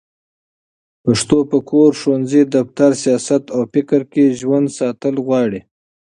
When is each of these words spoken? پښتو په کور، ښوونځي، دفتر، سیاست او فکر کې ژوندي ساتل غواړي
پښتو 1.03 1.37
په 1.51 1.57
کور، 1.69 1.91
ښوونځي، 2.01 2.41
دفتر، 2.55 2.91
سیاست 3.03 3.43
او 3.55 3.61
فکر 3.73 4.01
کې 4.11 4.25
ژوندي 4.39 4.71
ساتل 4.79 5.15
غواړي 5.25 5.61